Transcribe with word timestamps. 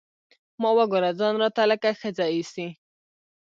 ما 0.61 0.69
وګوره 0.77 1.11
ځان 1.19 1.33
راته 1.41 1.63
لکه 1.71 1.89
ښځه 1.99 2.25
ايسي. 2.33 2.67